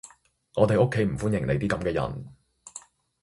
[0.55, 2.27] 我哋屋企唔歡迎你啲噉嘅人